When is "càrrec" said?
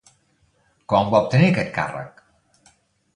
1.75-2.25